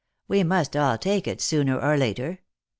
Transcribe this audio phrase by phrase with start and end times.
[0.27, 2.39] We must all take it, sooner or later.